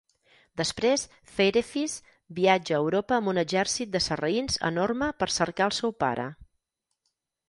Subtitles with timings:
[0.59, 1.01] Després,
[1.33, 1.97] Feirefiz
[2.39, 6.27] viatja a Europa amb un exèrcit de sarraïns enorme per cercar al seu pare.